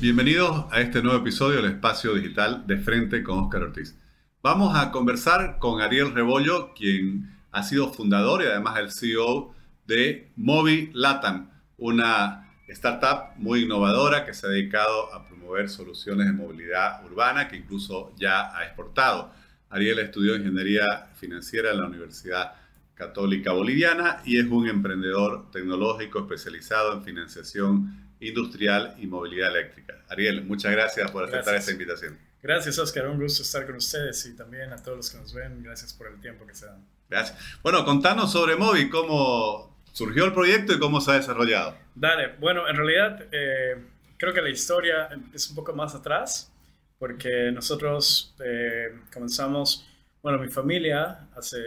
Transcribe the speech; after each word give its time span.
Bienvenidos 0.00 0.66
a 0.70 0.80
este 0.80 1.02
nuevo 1.02 1.18
episodio 1.18 1.60
del 1.60 1.72
Espacio 1.72 2.14
Digital 2.14 2.68
de 2.68 2.76
Frente 2.76 3.24
con 3.24 3.40
Oscar 3.40 3.64
Ortiz. 3.64 3.98
Vamos 4.44 4.78
a 4.78 4.92
conversar 4.92 5.58
con 5.58 5.80
Ariel 5.80 6.14
Rebollo, 6.14 6.72
quien 6.72 7.36
ha 7.50 7.64
sido 7.64 7.92
fundador 7.92 8.42
y 8.42 8.46
además 8.46 8.78
el 8.78 8.92
CEO 8.92 9.52
de 9.88 10.30
Movi 10.36 10.92
Latam, 10.94 11.50
una 11.78 12.48
startup 12.68 13.36
muy 13.38 13.64
innovadora 13.64 14.24
que 14.24 14.34
se 14.34 14.46
ha 14.46 14.50
dedicado 14.50 15.12
a 15.12 15.26
promover 15.26 15.68
soluciones 15.68 16.28
de 16.28 16.32
movilidad 16.32 17.04
urbana 17.04 17.48
que 17.48 17.56
incluso 17.56 18.14
ya 18.16 18.56
ha 18.56 18.66
exportado. 18.66 19.32
Ariel 19.68 19.98
estudió 19.98 20.36
ingeniería 20.36 21.08
financiera 21.16 21.72
en 21.72 21.80
la 21.80 21.88
Universidad 21.88 22.52
Católica 22.94 23.50
Boliviana 23.50 24.22
y 24.24 24.38
es 24.38 24.46
un 24.46 24.68
emprendedor 24.68 25.50
tecnológico 25.50 26.20
especializado 26.20 26.92
en 26.92 27.02
financiación 27.02 28.07
industrial 28.20 28.94
y 28.98 29.06
movilidad 29.06 29.50
eléctrica. 29.50 30.02
Ariel, 30.08 30.44
muchas 30.44 30.72
gracias 30.72 31.10
por 31.10 31.24
aceptar 31.24 31.54
esta 31.54 31.72
invitación. 31.72 32.18
Gracias, 32.42 32.78
Oscar. 32.78 33.08
Un 33.08 33.20
gusto 33.20 33.42
estar 33.42 33.66
con 33.66 33.76
ustedes 33.76 34.24
y 34.26 34.36
también 34.36 34.72
a 34.72 34.82
todos 34.82 34.96
los 34.96 35.10
que 35.10 35.18
nos 35.18 35.34
ven. 35.34 35.62
Gracias 35.62 35.92
por 35.92 36.06
el 36.06 36.20
tiempo 36.20 36.46
que 36.46 36.54
se 36.54 36.66
dan. 36.66 36.84
Gracias. 37.08 37.38
Bueno, 37.62 37.84
contanos 37.84 38.30
sobre 38.32 38.56
Movi, 38.56 38.88
cómo 38.88 39.76
surgió 39.92 40.24
el 40.24 40.32
proyecto 40.32 40.72
y 40.72 40.78
cómo 40.78 41.00
se 41.00 41.10
ha 41.10 41.14
desarrollado. 41.14 41.76
Dale, 41.94 42.36
bueno, 42.38 42.68
en 42.68 42.76
realidad 42.76 43.26
eh, 43.32 43.76
creo 44.16 44.32
que 44.32 44.42
la 44.42 44.50
historia 44.50 45.08
es 45.34 45.48
un 45.50 45.56
poco 45.56 45.72
más 45.72 45.94
atrás, 45.94 46.52
porque 46.98 47.50
nosotros 47.52 48.34
eh, 48.44 48.92
comenzamos, 49.12 49.86
bueno, 50.22 50.38
mi 50.38 50.48
familia 50.48 51.28
hace 51.36 51.58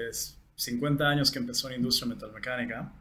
50 0.56 1.08
años 1.08 1.32
que 1.32 1.40
empezó 1.40 1.70
en 1.70 1.78
industria 1.78 2.08
metalmecánica 2.08 2.92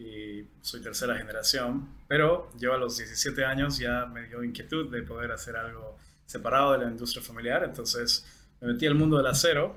y 0.00 0.48
soy 0.62 0.80
tercera 0.80 1.14
generación, 1.16 1.88
pero 2.08 2.50
yo 2.56 2.72
a 2.72 2.78
los 2.78 2.96
17 2.96 3.44
años 3.44 3.78
ya 3.78 4.06
me 4.06 4.26
dio 4.26 4.42
inquietud 4.42 4.90
de 4.90 5.02
poder 5.02 5.30
hacer 5.30 5.56
algo 5.56 5.98
separado 6.24 6.72
de 6.72 6.78
la 6.78 6.90
industria 6.90 7.22
familiar, 7.22 7.62
entonces 7.64 8.24
me 8.60 8.72
metí 8.72 8.86
al 8.86 8.94
mundo 8.94 9.18
del 9.18 9.26
acero, 9.26 9.76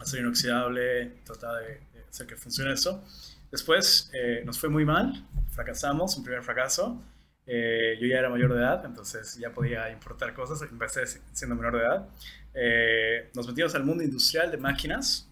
acero 0.00 0.22
inoxidable, 0.24 1.20
trataba 1.24 1.58
de, 1.60 1.80
hacer 2.08 2.26
que 2.26 2.36
funcione 2.36 2.72
eso. 2.72 3.04
Después 3.50 4.10
eh, 4.12 4.42
nos 4.44 4.58
fue 4.58 4.70
muy 4.70 4.84
mal, 4.84 5.24
fracasamos, 5.50 6.16
un 6.16 6.24
primer 6.24 6.42
fracaso. 6.42 7.00
Eh, 7.46 7.96
yo 8.00 8.06
ya 8.06 8.18
era 8.18 8.28
mayor 8.28 8.52
de 8.52 8.60
edad, 8.60 8.84
entonces 8.84 9.36
ya 9.38 9.50
podía 9.52 9.90
importar 9.90 10.34
cosas, 10.34 10.60
empecé 10.62 11.06
siendo 11.32 11.54
menor 11.54 11.76
de 11.76 11.80
edad. 11.80 12.08
Eh, 12.54 13.30
nos 13.34 13.46
metimos 13.46 13.74
al 13.74 13.84
mundo 13.84 14.02
industrial 14.02 14.50
de 14.50 14.56
máquinas, 14.56 15.27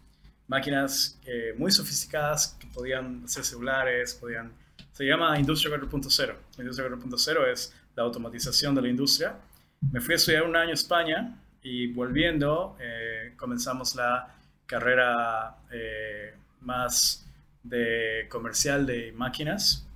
máquinas 0.48 1.19
eh, 1.25 1.55
muy 1.56 1.70
sofisticadas 1.70 2.56
que 2.58 2.66
podían 2.69 3.25
hacer 3.25 3.44
celulares, 3.44 4.14
podían... 4.14 4.52
Se 4.92 5.05
llama 5.05 5.39
Industria 5.39 5.77
4.0. 5.77 6.34
Industria 6.58 6.89
4.0 6.89 7.52
es 7.52 7.75
la 7.94 8.05
automatización 8.05 8.74
de 8.74 8.83
la 8.83 8.89
industria. 8.89 9.36
Me 9.92 10.00
fui 10.00 10.14
a 10.14 10.17
estudiar 10.17 10.42
un 10.44 10.56
año 10.56 10.70
a 10.70 10.74
España 10.74 11.39
y 11.62 11.92
volviendo 11.92 12.77
eh, 12.80 13.34
comenzamos 13.36 13.94
la 13.94 14.34
carrera 14.64 15.58
eh, 15.70 16.34
más 16.61 17.27
de 17.62 18.27
comercial 18.30 18.86
de 18.86 19.12
máquinas. 19.12 19.86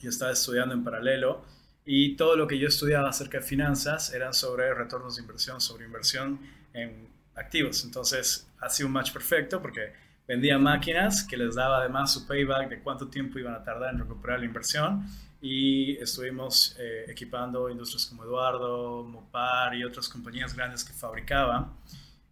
Yo 0.00 0.10
estaba 0.10 0.32
estudiando 0.32 0.74
en 0.74 0.82
paralelo 0.82 1.44
y 1.84 2.16
todo 2.16 2.36
lo 2.36 2.46
que 2.46 2.58
yo 2.58 2.68
estudiaba 2.68 3.08
acerca 3.10 3.38
de 3.38 3.44
finanzas 3.44 4.14
era 4.14 4.32
sobre 4.32 4.72
retornos 4.72 5.16
de 5.16 5.22
inversión, 5.22 5.60
sobre 5.60 5.84
inversión 5.84 6.40
en 6.72 7.08
activos. 7.34 7.84
Entonces, 7.84 8.46
ha 8.62 8.70
sido 8.70 8.86
un 8.86 8.92
match 8.92 9.12
perfecto 9.12 9.60
porque 9.60 9.92
vendía 10.26 10.58
máquinas 10.58 11.24
que 11.24 11.36
les 11.36 11.54
daba 11.56 11.78
además 11.78 12.12
su 12.12 12.26
payback 12.26 12.68
de 12.68 12.80
cuánto 12.80 13.08
tiempo 13.08 13.38
iban 13.38 13.54
a 13.54 13.62
tardar 13.62 13.92
en 13.92 14.00
recuperar 14.00 14.38
la 14.38 14.46
inversión. 14.46 15.04
Y 15.40 15.96
estuvimos 15.96 16.76
eh, 16.78 17.06
equipando 17.08 17.68
industrias 17.68 18.06
como 18.06 18.22
Eduardo, 18.22 19.02
Mopar 19.02 19.74
y 19.74 19.82
otras 19.82 20.08
compañías 20.08 20.54
grandes 20.54 20.84
que 20.84 20.92
fabricaban. 20.92 21.72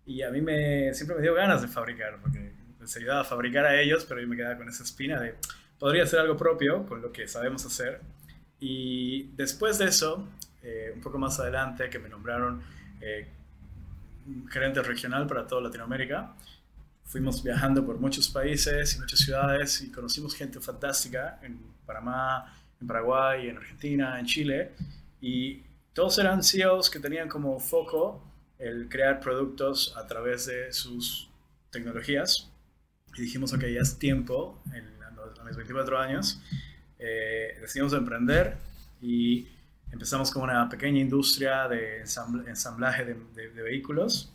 Y 0.07 0.23
a 0.23 0.31
mí 0.31 0.41
me, 0.41 0.95
siempre 0.95 1.17
me 1.17 1.23
dio 1.23 1.35
ganas 1.35 1.61
de 1.61 1.69
fabricar 1.69 2.19
porque 2.23 2.53
les 2.81 2.97
ayudaba 2.97 3.21
a 3.21 3.25
fabricar 3.25 3.67
a 3.67 3.79
ellos 3.79 4.07
pero 4.09 4.23
yo 4.23 4.27
me 4.27 4.37
quedaba 4.37 4.57
con 4.57 4.69
esa 4.69 4.83
espina 4.85 5.21
de 5.21 5.35
podría 5.79 6.05
hacer 6.05 6.21
algo 6.21 6.37
propio 6.37 6.87
con 6.87 7.03
lo 7.03 7.11
que 7.11 7.27
sabemos 7.27 7.67
hacer. 7.67 8.01
Y 8.61 9.31
después 9.35 9.79
de 9.79 9.87
eso, 9.87 10.29
eh, 10.63 10.93
un 10.95 11.01
poco 11.01 11.19
más 11.19 11.41
adelante 11.41 11.89
que 11.91 11.99
me 11.99 12.09
nombraron 12.09 12.63
eh, 13.01 13.27
gerente 14.51 14.83
regional 14.83 15.27
para 15.27 15.47
toda 15.47 15.63
Latinoamérica. 15.63 16.35
Fuimos 17.05 17.43
viajando 17.43 17.85
por 17.85 17.99
muchos 17.99 18.29
países 18.29 18.95
y 18.95 19.01
muchas 19.01 19.21
ciudades 19.21 19.81
y 19.83 19.91
conocimos 19.91 20.35
gente 20.35 20.61
fantástica 20.61 21.39
en 21.43 21.59
Panamá, 21.85 22.57
en 22.81 22.87
Paraguay, 22.87 23.49
en 23.49 23.57
Argentina, 23.57 24.19
en 24.19 24.27
Chile. 24.27 24.73
Y 25.21 25.63
todos 25.93 26.19
eran 26.19 26.43
CEOs 26.43 26.89
que 26.89 27.01
tenían 27.01 27.29
como 27.29 27.59
foco 27.59 28.23
el 28.59 28.89
crear 28.89 29.21
productos 29.21 29.95
a 29.97 30.07
través 30.07 30.47
de 30.47 30.73
sus 30.73 31.29
tecnologías. 31.71 32.51
Y 33.17 33.23
dijimos, 33.23 33.53
ok, 33.53 33.63
ya 33.63 33.81
es 33.81 33.99
tiempo, 33.99 34.63
en, 34.73 35.01
a 35.03 35.45
mis 35.45 35.57
24 35.57 35.99
años, 35.99 36.41
eh, 36.99 37.59
decidimos 37.61 37.93
emprender 37.93 38.57
y 39.01 39.49
Empezamos 39.93 40.31
con 40.31 40.43
una 40.45 40.69
pequeña 40.69 41.01
industria 41.01 41.69
de 41.69 42.01
ensamblaje 42.01 43.05
de, 43.05 43.62
vehículos. 43.62 44.33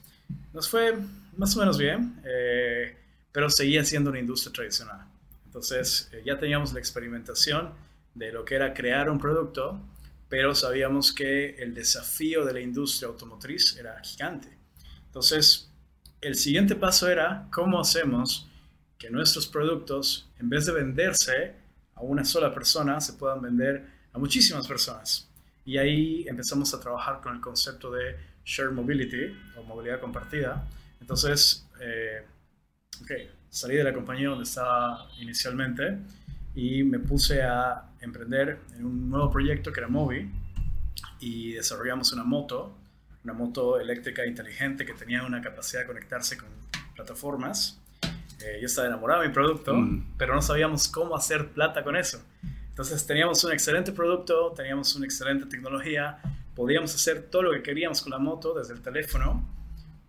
Nos 0.53 0.69
fue 0.69 0.97
más 1.38 1.55
o 1.55 1.59
menos 1.59 1.77
bien, 1.77 2.21
eh, 2.23 2.95
pero 3.31 3.49
seguía 3.49 3.83
siendo 3.83 4.09
una 4.09 4.19
industria 4.19 4.53
tradicional. 4.53 5.05
Entonces 5.45 6.09
eh, 6.11 6.21
ya 6.25 6.38
teníamos 6.38 6.73
la 6.73 6.79
experimentación 6.79 7.73
de 8.13 8.31
lo 8.31 8.45
que 8.45 8.55
era 8.55 8.73
crear 8.73 9.09
un 9.09 9.17
producto, 9.17 9.79
pero 10.29 10.55
sabíamos 10.55 11.13
que 11.13 11.55
el 11.55 11.73
desafío 11.73 12.45
de 12.45 12.53
la 12.53 12.59
industria 12.61 13.07
automotriz 13.09 13.77
era 13.77 13.99
gigante. 14.01 14.49
Entonces, 15.05 15.69
el 16.22 16.35
siguiente 16.35 16.75
paso 16.75 17.07
era 17.07 17.47
cómo 17.51 17.79
hacemos 17.79 18.49
que 18.97 19.09
nuestros 19.09 19.47
productos, 19.47 20.29
en 20.39 20.49
vez 20.49 20.66
de 20.66 20.73
venderse 20.73 21.55
a 21.93 22.01
una 22.01 22.25
sola 22.25 22.53
persona, 22.53 22.99
se 22.99 23.13
puedan 23.13 23.41
vender 23.41 23.85
a 24.11 24.17
muchísimas 24.17 24.67
personas. 24.67 25.29
Y 25.65 25.77
ahí 25.79 26.25
empezamos 26.27 26.73
a 26.73 26.79
trabajar 26.79 27.21
con 27.21 27.35
el 27.35 27.41
concepto 27.41 27.91
de 27.91 28.15
shared 28.45 28.71
mobility 28.71 29.35
o 29.57 29.63
movilidad 29.63 29.99
compartida. 29.99 30.67
Entonces, 31.01 31.67
eh, 31.81 32.23
salí 33.49 33.75
de 33.75 33.83
la 33.83 33.93
compañía 33.93 34.29
donde 34.29 34.43
estaba 34.43 35.09
inicialmente 35.19 35.97
y 36.53 36.83
me 36.83 36.99
puse 36.99 37.41
a 37.41 37.89
emprender 37.99 38.59
en 38.75 38.85
un 38.85 39.09
nuevo 39.09 39.29
proyecto 39.31 39.73
que 39.73 39.79
era 39.79 39.89
Movi 39.89 40.31
y 41.19 41.53
desarrollamos 41.53 42.13
una 42.13 42.23
moto, 42.23 42.77
una 43.23 43.33
moto 43.33 43.79
eléctrica 43.79 44.25
inteligente 44.25 44.85
que 44.85 44.93
tenía 44.93 45.23
una 45.23 45.41
capacidad 45.41 45.81
de 45.81 45.87
conectarse 45.87 46.37
con 46.37 46.49
plataformas. 46.95 47.81
Eh, 48.39 48.59
yo 48.61 48.67
estaba 48.67 48.87
enamorado 48.87 49.21
de 49.21 49.29
mi 49.29 49.33
producto, 49.33 49.73
mm. 49.73 50.13
pero 50.17 50.35
no 50.35 50.41
sabíamos 50.41 50.87
cómo 50.87 51.15
hacer 51.15 51.49
plata 51.49 51.83
con 51.83 51.95
eso. 51.95 52.23
Entonces 52.75 53.07
teníamos 53.07 53.41
un 53.45 53.53
excelente 53.53 53.93
producto, 53.93 54.51
teníamos 54.51 54.93
una 54.97 55.05
excelente 55.05 55.45
tecnología, 55.45 56.17
podíamos 56.53 56.93
hacer 56.93 57.21
todo 57.31 57.43
lo 57.43 57.53
que 57.53 57.63
queríamos 57.63 58.01
con 58.01 58.11
la 58.11 58.19
moto 58.19 58.53
desde 58.53 58.73
el 58.73 58.81
teléfono, 58.81 59.47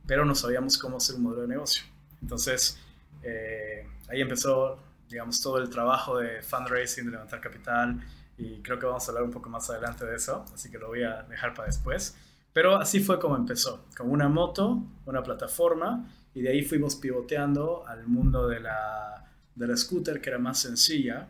pero 0.04 0.24
no 0.24 0.34
sabíamos 0.34 0.76
cómo 0.76 0.96
hacer 0.96 1.14
un 1.14 1.22
modelo 1.22 1.42
de 1.42 1.46
negocio. 1.46 1.84
Entonces 2.20 2.76
eh, 3.22 3.86
ahí 4.08 4.20
empezó, 4.20 4.80
digamos, 5.08 5.40
todo 5.40 5.58
el 5.58 5.70
trabajo 5.70 6.18
de 6.18 6.42
fundraising, 6.42 7.04
de 7.04 7.12
levantar 7.12 7.40
capital, 7.40 8.00
y 8.36 8.60
creo 8.62 8.80
que 8.80 8.86
vamos 8.86 9.06
a 9.06 9.12
hablar 9.12 9.22
un 9.22 9.30
poco 9.30 9.48
más 9.48 9.70
adelante 9.70 10.04
de 10.04 10.16
eso, 10.16 10.44
así 10.52 10.68
que 10.68 10.78
lo 10.78 10.88
voy 10.88 11.04
a 11.04 11.22
dejar 11.22 11.54
para 11.54 11.66
después. 11.66 12.16
Pero 12.52 12.78
así 12.78 12.98
fue 12.98 13.20
como 13.20 13.36
empezó, 13.36 13.84
con 13.96 14.10
una 14.10 14.28
moto, 14.28 14.82
una 15.04 15.22
plataforma, 15.22 16.12
y 16.34 16.42
de 16.42 16.48
ahí 16.48 16.62
fuimos 16.62 16.96
pivoteando 16.96 17.86
al 17.86 18.08
mundo 18.08 18.48
de 18.48 18.58
la, 18.58 19.24
de 19.54 19.68
la 19.68 19.76
scooter, 19.76 20.20
que 20.20 20.30
era 20.30 20.40
más 20.40 20.58
sencilla, 20.58 21.28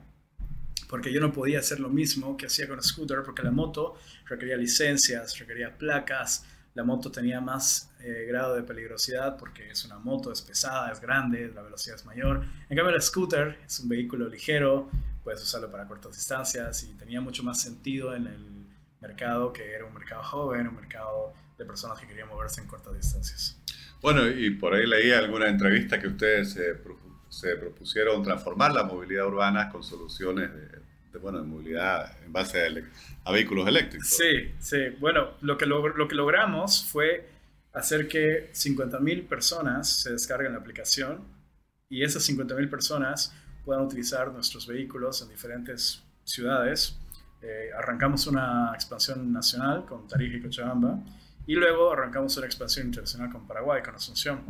porque 0.89 1.13
yo 1.13 1.21
no 1.21 1.33
podía 1.33 1.59
hacer 1.59 1.81
lo 1.81 1.89
mismo 1.89 2.37
que 2.37 2.47
hacía 2.47 2.69
con 2.69 2.83
scooter, 2.83 3.23
porque 3.25 3.43
la 3.43 3.51
moto 3.51 3.97
requería 4.27 4.57
licencias, 4.57 5.39
requería 5.39 5.77
placas, 5.77 6.45
la 6.75 6.85
moto 6.85 7.11
tenía 7.11 7.41
más 7.41 7.91
eh, 8.01 8.27
grado 8.29 8.55
de 8.55 8.63
peligrosidad 8.63 9.39
porque 9.39 9.71
es 9.71 9.85
una 9.87 9.99
moto, 9.99 10.31
es 10.31 10.43
pesada, 10.43 10.93
es 10.93 11.01
grande, 11.01 11.51
la 11.55 11.63
velocidad 11.63 11.97
es 11.97 12.05
mayor. 12.05 12.45
En 12.69 12.77
cambio, 12.77 12.95
el 12.95 13.01
scooter 13.01 13.59
es 13.67 13.81
un 13.81 13.89
vehículo 13.89 14.29
ligero, 14.29 14.91
puedes 15.25 15.43
usarlo 15.43 15.71
para 15.71 15.89
cortas 15.89 16.15
distancias 16.15 16.83
y 16.85 16.93
tenía 16.95 17.21
mucho 17.21 17.43
más 17.43 17.63
sentido 17.63 18.15
en 18.15 18.27
el 18.27 18.67
mercado, 19.01 19.53
que 19.53 19.73
era 19.73 19.87
un 19.87 19.95
mercado 19.95 20.23
joven, 20.23 20.69
un 20.69 20.77
mercado 20.77 21.33
de 21.57 21.65
personas 21.65 21.99
que 21.99 22.07
querían 22.07 22.29
moverse 22.29 22.61
en 22.61 22.67
cortas 22.67 22.95
distancias. 22.95 23.59
Bueno, 24.03 24.29
y 24.29 24.51
por 24.51 24.75
ahí 24.75 24.87
leí 24.87 25.11
alguna 25.13 25.49
entrevista 25.49 25.99
que 25.99 26.09
ustedes 26.09 26.53
se 26.53 26.75
se 27.29 27.57
propusieron 27.57 28.23
transformar 28.23 28.73
la 28.73 28.85
movilidad 28.85 29.27
urbana 29.27 29.69
con 29.69 29.83
soluciones 29.83 30.51
de, 30.53 31.19
bueno, 31.19 31.39
de 31.39 31.47
movilidad 31.47 32.13
en 32.25 32.33
base 32.33 32.67
a, 33.25 33.33
vehículos 33.33 33.67
eléctricos. 33.67 34.09
Sí, 34.09 34.55
sí. 34.59 34.91
Bueno, 35.01 35.31
lo 35.41 35.57
que, 35.57 35.67
lo, 35.67 36.09
que 36.09 36.15
logramos 36.15 36.85
fue 36.85 37.29
hacer 37.73 38.09
que 38.09 38.53
50.000 38.53 39.27
personas 39.27 39.89
se 39.89 40.13
descarguen 40.13 40.53
la 40.53 40.59
aplicación 40.59 41.25
y 41.89 42.03
esas 42.03 42.29
50.000 42.29 42.71
personas 42.71 43.35
puedan 43.65 43.83
utilizar 43.83 44.33
nuestros 44.33 44.67
vehículos 44.67 45.23
en 45.23 45.29
diferentes 45.29 46.03
ciudades 46.25 46.99
eh, 47.43 47.71
arrancamos 47.77 48.27
una 48.27 48.73
expansión 48.75 49.33
nacional 49.33 49.85
con 49.85 50.09
Tarija 50.09 50.39
y 50.39 50.43
Cochabamba 50.43 50.99
y 51.47 51.55
luego 51.55 51.93
arrancamos 51.93 52.37
una 52.39 52.47
expansión 52.47 52.87
internacional 52.87 53.31
con 53.31 53.47
Paraguay, 53.47 53.83
con 53.83 53.95
Asunción. 53.95 54.41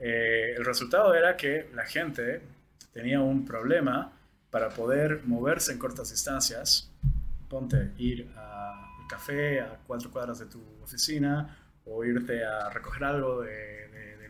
Eh, 0.00 0.54
el 0.56 0.64
resultado 0.64 1.14
era 1.14 1.36
que 1.36 1.68
la 1.74 1.84
gente 1.84 2.40
tenía 2.92 3.20
un 3.20 3.44
problema 3.44 4.12
para 4.50 4.70
poder 4.70 5.22
moverse 5.24 5.72
en 5.72 5.78
cortas 5.78 6.10
distancias. 6.10 6.90
Ponte, 7.48 7.92
ir 7.98 8.30
al 8.36 9.06
café 9.08 9.60
a 9.60 9.78
cuatro 9.86 10.10
cuadras 10.10 10.38
de 10.38 10.46
tu 10.46 10.60
oficina 10.82 11.56
o 11.84 12.04
irte 12.04 12.44
a 12.44 12.70
recoger 12.70 13.04
algo 13.04 13.42
de, 13.42 13.78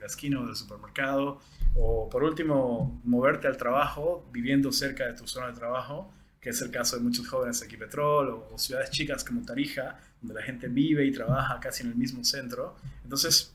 la 0.01 0.07
esquina 0.07 0.41
o 0.41 0.47
del 0.47 0.57
supermercado 0.57 1.43
o 1.77 2.09
por 2.09 2.25
último 2.25 3.03
moverte 3.05 3.47
al 3.47 3.59
trabajo 3.59 4.27
viviendo 4.33 4.73
cerca 4.73 5.07
de 5.07 5.13
tu 5.13 5.29
zona 5.29 5.49
de 5.49 5.53
trabajo 5.53 6.11
que 6.41 6.49
es 6.49 6.63
el 6.63 6.71
caso 6.71 6.97
de 6.97 7.03
muchos 7.03 7.29
jóvenes 7.29 7.63
aquí 7.63 7.77
Petrol 7.77 8.31
o, 8.31 8.49
o 8.51 8.59
ciudades 8.59 8.91
chicas 8.91 9.23
como 9.23 9.45
Tarija, 9.45 9.99
donde 10.23 10.41
la 10.41 10.43
gente 10.43 10.69
vive 10.69 11.05
y 11.05 11.13
trabaja 11.13 11.61
casi 11.61 11.83
en 11.83 11.91
el 11.91 11.97
mismo 11.97 12.25
centro. 12.25 12.77
Entonces, 13.05 13.55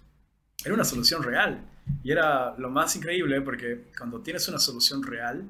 era 0.63 0.75
una 0.75 0.83
solución 0.83 1.23
real. 1.23 1.59
Y 2.03 2.11
era 2.11 2.55
lo 2.57 2.69
más 2.69 2.95
increíble 2.95 3.41
porque 3.41 3.91
cuando 3.97 4.21
tienes 4.21 4.47
una 4.47 4.59
solución 4.59 5.03
real, 5.03 5.43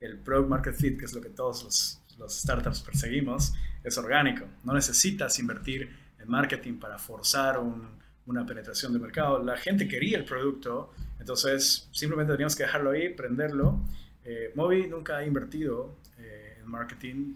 el 0.00 0.18
Product 0.18 0.48
Market 0.48 0.74
Fit, 0.74 0.98
que 0.98 1.04
es 1.06 1.14
lo 1.14 1.20
que 1.20 1.30
todos 1.30 1.64
los, 1.64 2.00
startups 2.28 2.80
perseguimos, 2.80 3.54
es 3.82 3.98
orgánico. 3.98 4.44
No 4.62 4.72
necesitas 4.72 5.38
invertir 5.38 5.90
en 6.18 6.28
marketing 6.28 6.74
para 6.74 6.98
forzar 6.98 7.58
una 7.58 8.46
penetración 8.46 8.92
de 8.92 8.98
mercado. 8.98 9.42
La 9.42 9.56
gente 9.56 9.88
quería 9.88 10.18
el 10.18 10.24
producto, 10.24 10.92
entonces 11.18 11.88
simplemente 11.92 12.32
teníamos 12.32 12.54
que 12.54 12.62
dejarlo 12.64 12.90
ahí, 12.90 13.08
prenderlo. 13.14 13.80
Eh, 14.24 14.52
Mobi 14.54 14.86
nunca 14.86 15.18
ha 15.18 15.24
invertido 15.26 15.96
eh, 16.18 16.58
en 16.60 16.66
marketing 16.66 17.34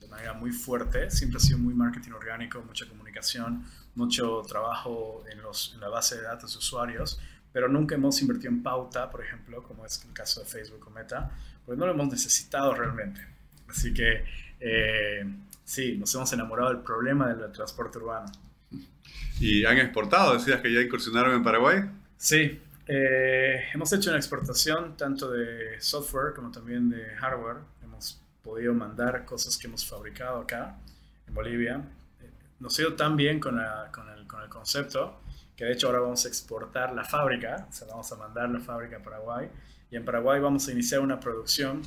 de 0.00 0.06
manera 0.08 0.32
muy 0.32 0.52
fuerte, 0.52 1.10
siempre 1.10 1.38
ha 1.38 1.40
sido 1.40 1.58
muy 1.58 1.74
marketing 1.74 2.12
orgánico, 2.12 2.62
mucha 2.62 2.86
comunicación, 2.86 3.64
mucho 3.94 4.42
trabajo 4.46 5.24
en, 5.30 5.38
en 5.38 5.80
la 5.80 5.88
base 5.88 6.16
de 6.16 6.22
datos 6.22 6.52
de 6.52 6.58
usuarios, 6.58 7.20
pero 7.58 7.68
nunca 7.68 7.96
hemos 7.96 8.22
invertido 8.22 8.52
en 8.52 8.62
pauta, 8.62 9.10
por 9.10 9.20
ejemplo, 9.20 9.64
como 9.64 9.84
es 9.84 10.00
el 10.06 10.12
caso 10.12 10.38
de 10.38 10.46
Facebook 10.46 10.86
o 10.86 10.90
Meta, 10.90 11.28
porque 11.66 11.76
no 11.76 11.86
lo 11.86 11.92
hemos 11.92 12.06
necesitado 12.06 12.72
realmente. 12.72 13.20
Así 13.66 13.92
que 13.92 14.22
eh, 14.60 15.26
sí, 15.64 15.96
nos 15.96 16.14
hemos 16.14 16.32
enamorado 16.32 16.68
del 16.68 16.84
problema 16.84 17.34
del 17.34 17.50
transporte 17.50 17.98
urbano. 17.98 18.30
¿Y 19.40 19.64
han 19.64 19.76
exportado? 19.78 20.34
Decías 20.34 20.60
que 20.60 20.72
ya 20.72 20.80
incursionaron 20.80 21.34
en 21.34 21.42
Paraguay. 21.42 21.82
Sí, 22.16 22.60
eh, 22.86 23.64
hemos 23.74 23.92
hecho 23.92 24.10
una 24.10 24.20
exportación 24.20 24.96
tanto 24.96 25.28
de 25.32 25.80
software 25.80 26.34
como 26.34 26.52
también 26.52 26.88
de 26.88 27.16
hardware. 27.16 27.56
Hemos 27.82 28.22
podido 28.40 28.72
mandar 28.72 29.24
cosas 29.24 29.58
que 29.58 29.66
hemos 29.66 29.84
fabricado 29.84 30.42
acá 30.42 30.76
en 31.26 31.34
Bolivia. 31.34 31.82
Eh, 32.20 32.30
nos 32.60 32.78
ha 32.78 32.82
ido 32.82 32.94
tan 32.94 33.16
bien 33.16 33.40
con, 33.40 33.60
con, 33.90 34.08
el, 34.10 34.28
con 34.28 34.42
el 34.42 34.48
concepto 34.48 35.22
que 35.58 35.64
de 35.64 35.72
hecho 35.72 35.88
ahora 35.88 35.98
vamos 35.98 36.24
a 36.24 36.28
exportar 36.28 36.94
la 36.94 37.02
fábrica, 37.02 37.66
o 37.68 37.72
sea, 37.72 37.88
vamos 37.88 38.10
a 38.12 38.14
mandar 38.14 38.48
la 38.48 38.60
fábrica 38.60 38.98
a 38.98 39.02
Paraguay 39.02 39.48
y 39.90 39.96
en 39.96 40.04
Paraguay 40.04 40.40
vamos 40.40 40.68
a 40.68 40.70
iniciar 40.70 41.00
una 41.00 41.18
producción 41.18 41.82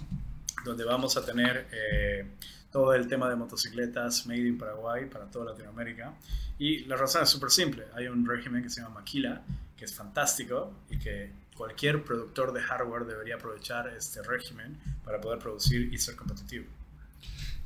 donde 0.65 0.83
vamos 0.83 1.15
a 1.15 1.25
tener 1.25 1.67
eh, 1.71 2.27
todo 2.69 2.93
el 2.93 3.07
tema 3.07 3.29
de 3.29 3.37
motocicletas 3.37 4.27
made 4.27 4.45
in 4.45 4.57
Paraguay 4.57 5.05
para 5.05 5.25
toda 5.25 5.51
Latinoamérica. 5.51 6.13
Y 6.59 6.83
la 6.83 6.97
razón 6.97 7.23
es 7.23 7.29
súper 7.29 7.49
simple, 7.49 7.85
hay 7.95 8.07
un 8.07 8.25
régimen 8.27 8.61
que 8.61 8.69
se 8.69 8.81
llama 8.81 8.95
Maquila, 8.95 9.41
que 9.77 9.85
es 9.85 9.93
fantástico 9.93 10.73
y 10.89 10.99
que 10.99 11.31
cualquier 11.55 12.03
productor 12.03 12.51
de 12.51 12.61
hardware 12.61 13.05
debería 13.05 13.35
aprovechar 13.35 13.87
este 13.95 14.21
régimen 14.21 14.77
para 15.05 15.21
poder 15.21 15.39
producir 15.39 15.93
y 15.93 15.97
ser 15.97 16.17
competitivo. 16.17 16.65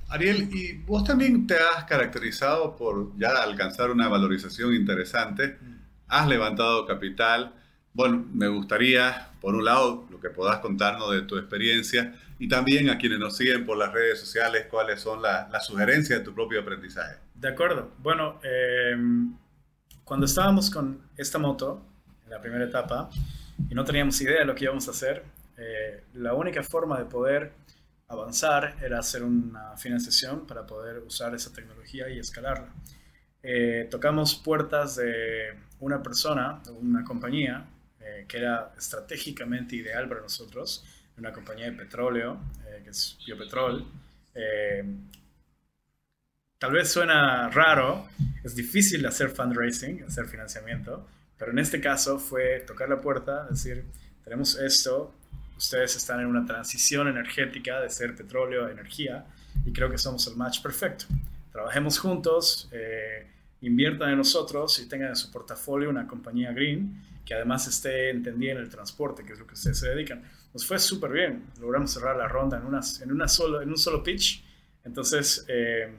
Ariel, 0.09 0.49
y 0.53 0.73
vos 0.83 1.03
también 1.03 1.47
te 1.47 1.55
has 1.55 1.85
caracterizado 1.85 2.75
por 2.75 3.17
ya 3.17 3.41
alcanzar 3.41 3.89
una 3.89 4.07
valorización 4.07 4.75
interesante. 4.75 5.57
Mm 5.59 5.74
has 6.07 6.27
levantado 6.27 6.85
capital. 6.85 7.53
Bueno, 7.93 8.25
me 8.33 8.47
gustaría, 8.47 9.29
por 9.41 9.55
un 9.55 9.65
lado, 9.65 10.05
lo 10.09 10.19
que 10.19 10.29
puedas 10.29 10.59
contarnos 10.59 11.11
de 11.11 11.21
tu 11.21 11.37
experiencia 11.37 12.13
y 12.39 12.49
también 12.49 12.89
a 12.89 12.97
quienes 12.97 13.19
nos 13.19 13.37
siguen 13.37 13.65
por 13.65 13.77
las 13.77 13.93
redes 13.93 14.19
sociales, 14.19 14.67
cuáles 14.69 14.99
son 14.99 15.21
las 15.21 15.65
sugerencias 15.65 16.19
de 16.19 16.25
tu 16.25 16.33
propio 16.33 16.61
aprendizaje. 16.61 17.15
De 17.33 17.47
acuerdo. 17.47 17.91
Bueno, 17.99 18.39
em, 18.43 19.35
cuando 20.03 20.25
estábamos 20.25 20.69
con 20.69 21.01
esta 21.17 21.37
moto, 21.37 21.85
en 22.25 22.31
la 22.31 22.41
primera 22.41 22.65
etapa, 22.65 23.09
y 23.69 23.75
no 23.75 23.85
teníamos 23.85 24.19
idea 24.21 24.39
de 24.39 24.45
lo 24.45 24.55
que 24.55 24.65
íbamos 24.65 24.87
a 24.87 24.91
hacer, 24.91 25.23
eh, 25.57 26.03
la 26.13 26.33
única 26.33 26.63
forma 26.63 26.97
de 26.99 27.05
poder 27.05 27.53
avanzar 28.07 28.75
era 28.81 28.99
hacer 28.99 29.23
una 29.23 29.75
financiación 29.77 30.45
para 30.45 30.65
poder 30.65 30.99
usar 30.99 31.33
esa 31.33 31.51
tecnología 31.53 32.09
y 32.09 32.19
escalarla. 32.19 32.69
Eh, 33.47 33.87
tocamos 33.91 34.33
puertas 34.33 34.95
de 34.95 35.53
una 35.79 36.01
persona, 36.01 36.63
una 36.81 37.03
compañía 37.03 37.63
eh, 37.99 38.25
que 38.27 38.37
era 38.37 38.73
estratégicamente 38.75 39.75
ideal 39.75 40.09
para 40.09 40.21
nosotros, 40.21 40.83
una 41.17 41.31
compañía 41.31 41.65
de 41.65 41.73
petróleo, 41.73 42.39
eh, 42.65 42.81
que 42.83 42.89
es 42.89 43.19
Biopetrol. 43.23 43.85
Eh, 44.33 44.83
tal 46.57 46.71
vez 46.71 46.91
suena 46.91 47.47
raro, 47.49 48.07
es 48.43 48.55
difícil 48.55 49.05
hacer 49.05 49.29
fundraising, 49.29 50.03
hacer 50.03 50.25
financiamiento, 50.25 51.07
pero 51.37 51.51
en 51.51 51.59
este 51.59 51.79
caso 51.79 52.17
fue 52.17 52.61
tocar 52.61 52.89
la 52.89 52.99
puerta, 52.99 53.45
decir, 53.47 53.85
tenemos 54.23 54.57
esto, 54.57 55.13
ustedes 55.55 55.95
están 55.95 56.19
en 56.19 56.25
una 56.25 56.47
transición 56.47 57.07
energética 57.07 57.79
de 57.79 57.91
ser 57.91 58.15
petróleo 58.15 58.65
a 58.65 58.71
energía 58.71 59.25
y 59.65 59.71
creo 59.71 59.91
que 59.91 59.99
somos 59.99 60.25
el 60.25 60.35
match 60.35 60.63
perfecto. 60.63 61.05
Trabajemos 61.51 61.99
juntos 61.99 62.69
inviertan 63.61 64.11
en 64.11 64.17
nosotros 64.17 64.79
y 64.79 64.87
tengan 64.87 65.09
en 65.09 65.15
su 65.15 65.31
portafolio 65.31 65.89
una 65.89 66.07
compañía 66.07 66.51
green 66.51 67.01
que 67.25 67.33
además 67.33 67.67
esté 67.67 68.11
entendida 68.11 68.51
en 68.51 68.59
el 68.59 68.69
transporte, 68.69 69.23
que 69.23 69.33
es 69.33 69.39
lo 69.39 69.47
que 69.47 69.55
ustedes 69.55 69.79
se 69.79 69.89
dedican. 69.89 70.23
Nos 70.53 70.65
fue 70.65 70.77
súper 70.77 71.11
bien, 71.11 71.47
logramos 71.59 71.91
cerrar 71.91 72.15
la 72.15 72.27
ronda 72.27 72.57
en, 72.57 72.63
en, 72.63 73.11
una 73.11 73.27
solo, 73.27 73.61
en 73.61 73.69
un 73.69 73.77
solo 73.77 74.03
pitch. 74.03 74.43
Entonces, 74.83 75.43
eh, 75.47 75.91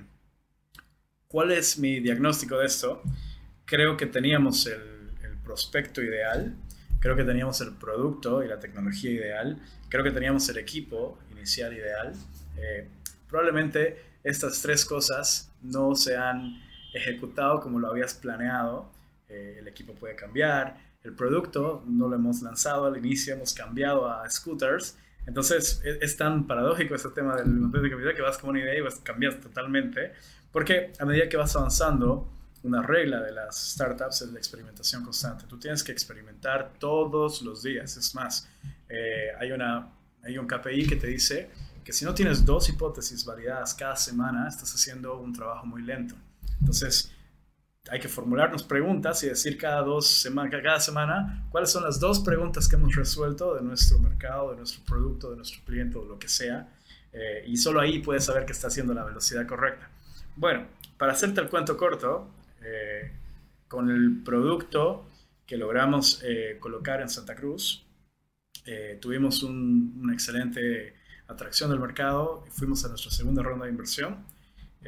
¿cuál 1.27 1.51
es 1.51 1.79
mi 1.79 1.99
diagnóstico 2.01 2.59
de 2.59 2.67
esto? 2.67 3.03
Creo 3.65 3.97
que 3.97 4.07
teníamos 4.07 4.67
el, 4.67 4.95
prospecto 5.45 6.03
ideal, 6.03 6.57
creo 6.99 7.15
que 7.15 7.23
teníamos 7.23 7.61
el 7.61 7.73
producto 7.75 8.43
y 8.43 8.49
la 8.49 8.59
tecnología 8.59 9.13
ideal, 9.13 9.63
creo 9.89 10.03
que 10.03 10.11
teníamos 10.11 10.49
el 10.49 10.59
equipo 10.59 11.21
inicial 11.31 11.73
ideal. 11.73 12.13
Eh, 12.57 12.89
probablemente 13.29 13.97
estas 14.25 14.61
tres 14.61 14.85
cosas 14.85 15.53
no 15.63 15.95
se 15.95 16.17
han 16.17 16.61
ejecutado 16.97 17.61
como 17.61 17.79
lo 17.79 17.89
habías 17.89 18.15
planeado, 18.15 18.91
eh, 19.29 19.57
el 19.59 19.69
equipo 19.69 19.95
puede 19.95 20.17
cambiar, 20.17 20.77
el 21.03 21.13
producto 21.15 21.83
no 21.87 22.09
lo 22.09 22.17
hemos 22.17 22.43
lanzado 22.43 22.87
al 22.87 22.97
inicio, 22.97 23.35
hemos 23.35 23.55
cambiado 23.55 24.11
a 24.11 24.29
scooters, 24.29 24.99
entonces 25.27 25.81
e, 25.85 25.99
es, 26.01 26.17
tan 26.17 26.47
paradójico 26.47 26.95
este 26.95 27.11
tema 27.11 27.37
del 27.37 27.49
inventario 27.49 27.83
de 27.83 27.91
capital 27.91 28.15
que 28.15 28.23
vas 28.23 28.39
con 28.39 28.51
una 28.51 28.61
idea 28.61 28.77
y 28.77 28.81
vas, 28.81 28.97
cambiar 28.97 29.35
totalmente, 29.35 30.13
porque 30.53 30.93
a 30.99 31.05
medida 31.05 31.29
que 31.29 31.37
vas 31.37 31.55
avanzando, 31.57 32.33
una 32.63 32.83
regla 32.83 33.23
de 33.23 33.33
las 33.33 33.73
startups 33.73 34.23
es 34.23 34.33
la 34.33 34.39
experimentación 34.39 35.05
constante. 35.05 35.45
Tú 35.49 35.59
tienes 35.59 35.85
que 35.85 35.93
experimentar 35.93 36.73
todos 36.79 37.43
los 37.43 37.63
días. 37.63 37.97
Es 37.97 38.15
más, 38.15 38.49
eh, 38.89 39.29
hay, 39.39 39.53
una, 39.53 39.89
hay 40.25 40.37
un 40.37 40.47
KPI 40.47 40.87
que 40.87 40.97
te 40.97 41.07
dice 41.07 41.49
que 41.85 41.93
si 41.93 42.05
no 42.05 42.15
tienes 42.15 42.45
dos 42.45 42.69
hipótesis 42.69 43.25
validadas 43.25 43.75
cada 43.75 43.95
semana, 43.95 44.49
estás 44.49 44.75
haciendo 44.75 45.19
un 45.19 45.33
trabajo 45.33 45.65
muy 45.67 45.83
lento. 45.83 46.17
Entonces, 46.61 47.13
hay 47.89 48.01
que 48.01 48.09
formularnos 48.09 48.63
preguntas 48.63 49.23
y 49.23 49.29
decir 49.29 49.57
cada, 49.57 49.83
dos 49.83 50.07
semana, 50.07 50.51
cada 50.51 50.81
semana 50.81 51.47
cuáles 51.51 51.71
son 51.71 51.85
las 51.85 52.01
dos 52.01 52.21
preguntas 52.21 52.69
que 52.69 52.77
hemos 52.77 52.95
resuelto 52.95 53.55
de 53.55 53.63
nuestro 53.63 53.99
mercado, 53.99 54.51
de 54.51 54.57
nuestro 54.57 54.85
producto, 54.85 55.31
de 55.31 55.37
nuestro 55.37 55.63
cliente 55.65 55.99
o 55.99 56.05
lo 56.05 56.19
que 56.19 56.29
sea. 56.29 56.69
Eh, 57.13 57.45
y 57.47 57.57
solo 57.57 57.81
ahí 57.81 58.01
puedes 58.01 58.25
saber 58.25 58.45
que 58.45 58.53
está 58.53 58.67
haciendo 58.67 58.93
la 58.93 59.05
velocidad 59.05 59.47
correcta. 59.47 59.89
Bueno, 60.35 60.67
para 60.99 61.13
hacerte 61.13 61.41
el 61.41 61.49
cuento 61.49 61.77
corto, 61.77 62.29
eh, 62.63 63.13
con 63.69 63.91
el 63.91 64.23
producto 64.25 65.09
que 65.47 65.57
logramos 65.57 66.21
eh, 66.25 66.57
colocar 66.59 67.01
en 67.01 67.09
Santa 67.09 67.35
Cruz, 67.35 67.83
tuvimos 69.01 69.45
una 69.45 70.13
excelente 70.13 70.97
atracción 71.29 71.71
del 71.71 71.79
mercado, 71.79 72.45
fuimos 72.51 72.85
a 72.85 72.89
nuestra 72.89 73.13
segunda 73.13 73.41
ronda 73.41 73.67
de 73.67 73.71
inversión 73.71 74.25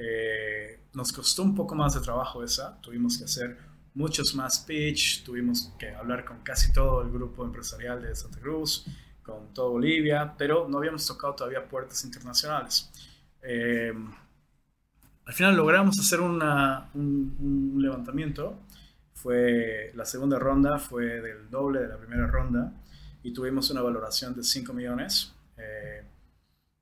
eh, 0.00 0.80
nos 0.94 1.12
costó 1.12 1.42
un 1.42 1.54
poco 1.54 1.74
más 1.74 1.94
de 1.94 2.00
trabajo 2.00 2.44
esa, 2.44 2.80
tuvimos 2.80 3.18
que 3.18 3.24
hacer 3.24 3.58
muchos 3.94 4.34
más 4.34 4.60
pitch, 4.60 5.24
tuvimos 5.24 5.72
que 5.76 5.90
hablar 5.90 6.24
con 6.24 6.38
casi 6.42 6.72
todo 6.72 7.02
el 7.02 7.10
grupo 7.10 7.44
empresarial 7.44 8.00
de 8.00 8.14
Santa 8.14 8.38
Cruz, 8.38 8.86
con 9.22 9.52
todo 9.52 9.72
Bolivia, 9.72 10.34
pero 10.38 10.68
no 10.68 10.78
habíamos 10.78 11.04
tocado 11.04 11.34
todavía 11.34 11.68
puertas 11.68 12.04
internacionales. 12.04 12.90
Eh, 13.42 13.92
al 15.24 15.34
final 15.34 15.56
logramos 15.56 15.98
hacer 15.98 16.20
un, 16.20 16.38
levantamiento, 17.76 18.60
fue 19.14 19.90
la 19.94 20.04
segunda 20.04 20.38
ronda, 20.38 20.78
fue 20.78 21.20
del 21.20 21.50
doble 21.50 21.80
de 21.80 21.88
la 21.88 21.98
primera 21.98 22.28
ronda 22.28 22.72
y 23.22 23.32
tuvimos 23.32 23.68
una 23.70 23.82
valoración 23.82 24.34
de 24.36 24.44
5 24.44 24.72
millones, 24.72 25.34
eh, 25.56 26.04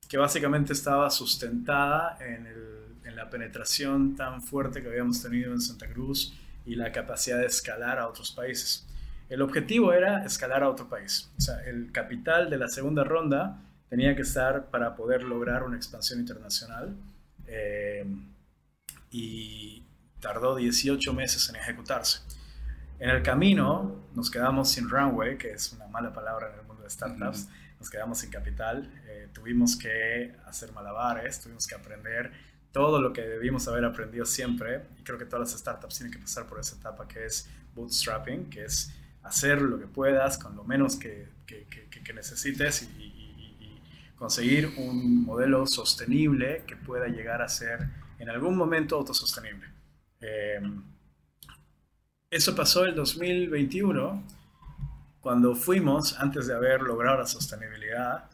que 0.07 0.17
básicamente 0.17 0.73
estaba 0.73 1.09
sustentada 1.09 2.17
en 2.21 2.45
el 2.45 2.77
en 3.07 3.15
la 3.15 3.29
penetración 3.29 4.15
tan 4.15 4.41
fuerte 4.41 4.81
que 4.81 4.89
habíamos 4.89 5.21
tenido 5.21 5.53
en 5.53 5.61
Santa 5.61 5.87
Cruz 5.87 6.33
y 6.65 6.75
la 6.75 6.91
capacidad 6.91 7.39
de 7.39 7.45
escalar 7.45 7.99
a 7.99 8.07
otros 8.07 8.31
países. 8.31 8.85
El 9.29 9.41
objetivo 9.41 9.93
era 9.93 10.23
escalar 10.23 10.63
a 10.63 10.69
otro 10.69 10.87
país. 10.89 11.29
O 11.37 11.41
sea, 11.41 11.61
el 11.63 11.91
capital 11.91 12.49
de 12.49 12.57
la 12.57 12.67
segunda 12.67 13.03
ronda 13.03 13.61
tenía 13.89 14.15
que 14.15 14.21
estar 14.21 14.69
para 14.69 14.95
poder 14.95 15.23
lograr 15.23 15.63
una 15.63 15.77
expansión 15.77 16.19
internacional. 16.19 16.95
Eh, 17.47 18.05
y 19.11 19.83
tardó 20.19 20.55
18 20.55 21.13
meses 21.13 21.47
en 21.49 21.55
ejecutarse. 21.55 22.19
En 22.99 23.09
el 23.09 23.21
camino 23.21 24.07
nos 24.15 24.31
quedamos 24.31 24.71
sin 24.71 24.89
runway, 24.89 25.37
que 25.37 25.51
es 25.51 25.71
una 25.71 25.87
mala 25.87 26.11
palabra 26.13 26.51
en 26.51 26.59
el 26.59 26.65
mundo 26.65 26.83
de 26.83 26.89
startups, 26.89 27.47
nos 27.79 27.89
quedamos 27.89 28.19
sin 28.19 28.31
capital, 28.31 28.91
eh, 29.05 29.29
tuvimos 29.33 29.75
que 29.77 30.35
hacer 30.45 30.71
malabares, 30.71 31.39
tuvimos 31.39 31.67
que 31.67 31.75
aprender 31.75 32.31
todo 32.77 33.01
lo 33.01 33.11
que 33.11 33.21
debimos 33.21 33.67
haber 33.67 33.85
aprendido 33.85 34.23
siempre, 34.23 34.83
y 34.99 35.01
creo 35.01 35.17
que 35.17 35.25
todas 35.25 35.49
las 35.49 35.59
startups 35.59 35.95
tienen 35.97 36.13
que 36.13 36.19
pasar 36.19 36.45
por 36.45 36.59
esa 36.59 36.75
etapa 36.75 37.07
que 37.07 37.25
es 37.25 37.49
bootstrapping, 37.73 38.51
que 38.51 38.65
es 38.65 38.93
hacer 39.23 39.63
lo 39.63 39.79
que 39.79 39.87
puedas 39.87 40.37
con 40.37 40.55
lo 40.55 40.63
menos 40.63 40.95
que, 40.95 41.27
necesites 42.13 42.83
y, 42.83 43.81
conseguir 44.15 44.75
un 44.77 45.25
modelo 45.25 45.65
sostenible 45.65 46.65
que 46.67 46.75
pueda 46.75 47.07
llegar 47.07 47.41
a 47.41 47.49
ser 47.49 47.79
en 48.19 48.29
algún 48.29 48.55
momento 48.55 48.95
autosostenible. 48.95 49.67
Eh, 50.21 50.61
eso 52.29 52.55
pasó 52.55 52.85
el 52.85 52.93
2021, 52.93 54.23
cuando 55.19 55.55
fuimos, 55.55 56.13
antes 56.19 56.45
de 56.45 56.53
haber 56.53 56.83
logrado 56.83 57.17
la 57.17 57.25
sostenibilidad, 57.25 58.29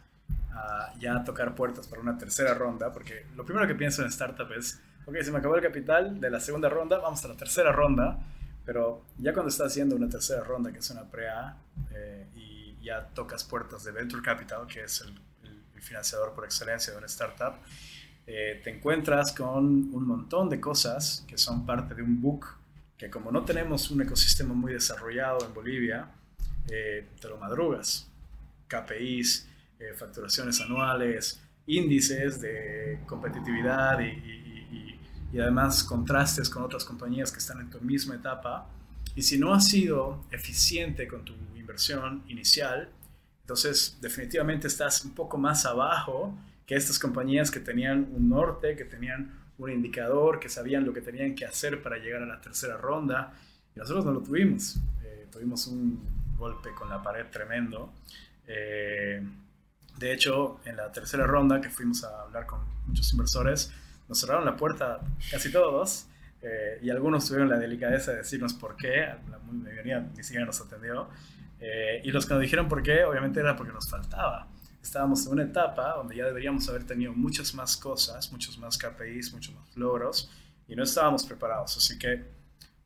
a 0.53 0.93
ya 0.99 1.23
tocar 1.23 1.55
puertas 1.55 1.87
para 1.87 2.01
una 2.01 2.17
tercera 2.17 2.53
ronda, 2.53 2.91
porque 2.91 3.25
lo 3.35 3.45
primero 3.45 3.67
que 3.67 3.75
pienso 3.75 4.01
en 4.01 4.09
startup 4.09 4.51
es, 4.53 4.79
ok, 5.05 5.17
se 5.21 5.31
me 5.31 5.39
acabó 5.39 5.55
el 5.55 5.61
capital 5.61 6.19
de 6.19 6.29
la 6.29 6.39
segunda 6.39 6.69
ronda, 6.69 6.99
vamos 6.99 7.23
a 7.25 7.27
la 7.27 7.35
tercera 7.35 7.71
ronda, 7.71 8.19
pero 8.65 9.03
ya 9.17 9.33
cuando 9.33 9.49
estás 9.49 9.67
haciendo 9.67 9.95
una 9.95 10.09
tercera 10.09 10.43
ronda, 10.43 10.71
que 10.71 10.79
es 10.79 10.89
una 10.89 11.03
pre-A, 11.03 11.57
eh, 11.91 12.27
y 12.35 12.77
ya 12.81 13.07
tocas 13.07 13.43
puertas 13.43 13.83
de 13.83 13.91
Venture 13.91 14.21
Capital, 14.21 14.67
que 14.67 14.83
es 14.83 15.01
el, 15.01 15.19
financiador 15.81 16.33
por 16.33 16.45
excelencia 16.45 16.93
de 16.93 16.97
una 16.97 17.07
startup, 17.07 17.55
eh, 18.25 18.61
te 18.63 18.69
encuentras 18.69 19.33
con 19.33 19.65
un 19.65 20.07
montón 20.07 20.49
de 20.49 20.61
cosas 20.61 21.25
que 21.27 21.37
son 21.37 21.65
parte 21.65 21.93
de 21.93 22.01
un 22.01 22.21
book 22.21 22.45
que 22.97 23.09
como 23.09 23.33
no 23.33 23.43
tenemos 23.43 23.91
un 23.91 24.01
ecosistema 24.01 24.53
muy 24.53 24.71
desarrollado 24.71 25.45
en 25.45 25.53
Bolivia, 25.53 26.07
eh, 26.69 27.09
te 27.19 27.27
lo 27.27 27.37
madrugas. 27.37 28.09
KPIs, 28.69 29.45
eh, 29.79 29.93
facturaciones 29.95 30.59
anuales, 30.61 31.41
índices 31.65 32.41
de 32.41 32.99
competitividad 33.05 33.99
y, 33.99 34.05
y, 34.05 34.99
y, 35.31 35.39
además 35.39 35.83
contrastes 35.83 36.49
con 36.49 36.63
otras 36.63 36.85
compañías 36.85 37.31
que 37.31 37.39
están 37.39 37.59
en 37.61 37.69
tu 37.69 37.79
misma 37.81 38.15
etapa. 38.15 38.67
Y 39.15 39.21
si 39.21 39.37
no 39.37 39.53
has 39.53 39.67
sido 39.67 40.23
eficiente 40.31 41.07
con 41.07 41.25
tu 41.25 41.33
inversión 41.55 42.23
inicial, 42.27 42.89
entonces 43.41 43.97
definitivamente 44.01 44.67
estás 44.67 45.03
un 45.05 45.13
poco 45.13 45.37
más 45.37 45.65
abajo 45.65 46.37
que 46.65 46.75
estas 46.75 46.99
compañías 46.99 47.51
que 47.51 47.59
tenían 47.59 48.09
un 48.13 48.29
norte, 48.29 48.75
que 48.75 48.85
tenían 48.85 49.33
un 49.57 49.71
indicador, 49.71 50.39
que 50.39 50.49
sabían 50.49 50.85
lo 50.85 50.93
que 50.93 51.01
tenían 51.01 51.35
que 51.35 51.45
hacer 51.45 51.81
para 51.81 51.97
llegar 51.97 52.23
a 52.23 52.25
la 52.25 52.39
tercera 52.41 52.77
ronda. 52.77 53.33
Y 53.75 53.79
nosotros 53.79 54.05
no 54.05 54.13
lo 54.13 54.21
tuvimos. 54.21 54.79
Eh, 55.03 55.27
tuvimos 55.31 55.67
un 55.67 55.99
golpe 56.37 56.69
con 56.73 56.89
la 56.89 57.01
pared 57.01 57.25
tremendo. 57.31 57.91
Eh, 58.47 59.21
de 60.03 60.13
hecho, 60.13 60.59
en 60.65 60.77
la 60.77 60.91
tercera 60.91 61.25
ronda 61.25 61.61
que 61.61 61.69
fuimos 61.69 62.03
a 62.03 62.21
hablar 62.21 62.45
con 62.45 62.59
muchos 62.87 63.11
inversores, 63.13 63.71
nos 64.07 64.19
cerraron 64.19 64.45
la 64.45 64.55
puerta 64.55 64.99
casi 65.31 65.51
todos. 65.51 66.07
Eh, 66.41 66.79
y 66.81 66.89
algunos 66.89 67.25
tuvieron 67.25 67.49
la 67.49 67.57
delicadeza 67.57 68.11
de 68.11 68.17
decirnos 68.17 68.53
por 68.53 68.75
qué, 68.75 69.15
la 69.31 69.39
mayoría 69.39 70.01
ni 70.01 70.23
siquiera 70.23 70.45
nos 70.45 70.59
atendió. 70.59 71.09
y 72.03 72.11
los 72.11 72.25
que 72.25 72.33
nos 72.33 72.41
dijeron 72.41 72.67
por 72.67 72.83
qué, 72.83 73.05
obviamente 73.05 73.39
era 73.39 73.55
porque 73.55 73.71
nos 73.71 73.89
faltaba 73.89 74.49
estábamos 74.83 75.25
en 75.25 75.31
una 75.31 75.43
etapa 75.43 75.95
donde 75.95 76.17
ya 76.17 76.25
deberíamos 76.25 76.67
haber 76.69 76.83
tenido 76.83 77.13
muchas 77.13 77.55
más 77.55 77.77
cosas, 77.77 78.31
muchos 78.31 78.57
más 78.57 78.77
KPIs, 78.77 79.33
muchos 79.33 79.55
más 79.55 79.75
logros, 79.77 80.29
y 80.67 80.75
no 80.75 80.83
estábamos 80.83 81.25
preparados. 81.25 81.77
Así 81.77 81.97
que 81.97 82.25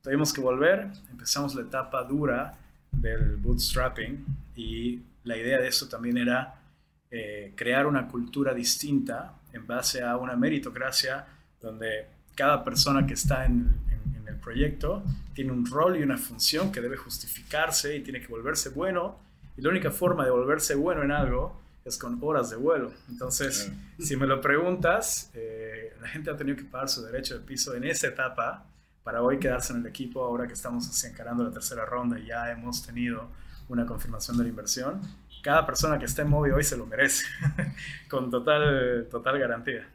tuvimos 0.01 0.31
que 0.31 0.39
volver, 0.39 0.91
empezamos 1.09 1.55
la 1.55 1.63
etapa 1.63 2.03
dura 2.03 2.53
del 2.91 3.37
bootstrapping, 3.37 4.25
y 4.55 5.01
la 5.23 5.37
idea 5.37 5.57
de 5.57 5.67
eso 5.67 5.89
también 5.89 6.17
era 6.17 6.61
eh, 7.11 7.53
crear 7.55 7.87
una 7.87 8.07
cultura 8.07 8.53
distinta 8.53 9.33
en 9.53 9.65
base 9.65 10.03
a 10.03 10.17
una 10.17 10.35
meritocracia 10.35 11.25
donde 11.61 12.07
cada 12.35 12.63
persona 12.63 13.05
que 13.05 13.13
está 13.13 13.45
en, 13.45 13.75
en 14.15 14.27
el 14.27 14.35
proyecto 14.35 15.03
tiene 15.33 15.51
un 15.51 15.65
rol 15.65 15.97
y 15.97 16.03
una 16.03 16.17
función 16.17 16.71
que 16.71 16.81
debe 16.81 16.97
justificarse 16.97 17.95
y 17.95 18.01
tiene 18.01 18.19
que 18.21 18.27
volverse 18.27 18.69
bueno. 18.69 19.19
Y 19.55 19.61
la 19.61 19.69
única 19.69 19.91
forma 19.91 20.25
de 20.25 20.31
volverse 20.31 20.75
bueno 20.75 21.03
en 21.03 21.11
algo 21.11 21.61
es 21.87 21.97
con 21.97 22.19
horas 22.21 22.49
de 22.49 22.57
vuelo. 22.57 22.91
Entonces, 23.09 23.71
si 23.99 24.15
me 24.17 24.27
lo 24.27 24.41
preguntas, 24.41 25.31
eh, 25.33 25.93
la 26.01 26.07
gente 26.07 26.29
ha 26.29 26.35
tenido 26.35 26.57
que 26.57 26.63
pagar 26.63 26.89
su 26.89 27.01
derecho 27.01 27.39
de 27.39 27.45
piso 27.45 27.73
en 27.75 27.85
esa 27.85 28.07
etapa 28.07 28.65
para 29.03 29.21
hoy 29.21 29.39
quedarse 29.39 29.73
en 29.73 29.79
el 29.79 29.85
equipo 29.85 30.23
ahora 30.23 30.47
que 30.47 30.53
estamos 30.53 31.03
encarando 31.05 31.43
la 31.43 31.51
tercera 31.51 31.85
ronda 31.85 32.19
y 32.19 32.25
ya 32.25 32.51
hemos 32.51 32.85
tenido 32.85 33.29
una 33.69 33.85
confirmación 33.85 34.37
de 34.37 34.43
la 34.43 34.49
inversión. 34.49 35.01
Cada 35.47 35.65
persona 35.65 35.97
que 35.97 36.03
esté 36.03 36.23
en 36.23 36.29
Mobi 36.29 36.51
hoy 36.51 36.61
se 36.65 36.75
lo 36.75 36.85
merece, 36.85 37.25
con 38.09 38.29
total, 38.29 39.07
total 39.09 39.39
garantía. 39.39 39.87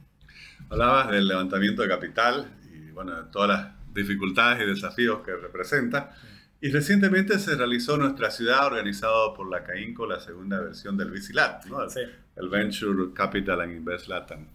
Hablabas 0.71 1.11
del 1.11 1.28
levantamiento 1.28 1.82
de 1.82 1.88
capital 1.88 2.50
y 2.73 2.90
bueno, 2.90 3.26
todas 3.26 3.49
las 3.50 3.92
dificultades 3.92 4.62
y 4.62 4.71
desafíos 4.71 5.21
que 5.23 5.37
representa. 5.37 6.16
Y 6.59 6.71
recientemente 6.71 7.38
se 7.38 7.54
realizó 7.54 7.99
nuestra 7.99 8.30
ciudad, 8.30 8.64
organizado 8.64 9.35
por 9.35 9.50
la 9.50 9.62
CAINCO, 9.62 10.06
la 10.06 10.21
segunda 10.21 10.59
versión 10.59 10.97
del 10.97 11.11
VisiLat, 11.11 11.66
¿no? 11.66 11.82
el, 11.82 12.49
Venture 12.49 13.12
Capital 13.12 13.61
and 13.61 13.73
Invest 13.73 14.09
Latam. 14.09 14.47